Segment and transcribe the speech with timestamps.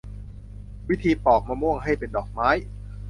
[0.89, 2.49] วิธีปอกมะม่วงให้เป็นดอกไม้